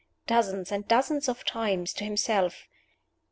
dozens 0.25 0.71
and 0.71 0.87
dozens 0.87 1.29
of 1.29 1.45
times 1.45 1.93
to 1.93 2.03
himself. 2.03 2.67